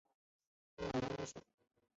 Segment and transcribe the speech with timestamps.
[0.79, 1.43] 沅江澧水